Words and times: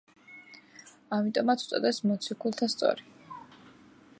ამიტომაც 1.17 1.65
უწოდეს 1.65 2.01
მოციქულთასწორი. 2.13 3.07